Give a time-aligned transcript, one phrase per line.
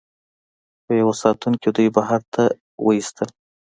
[0.83, 2.43] خو یوه ساتونکي دوی بهر ته
[2.85, 3.29] وویستل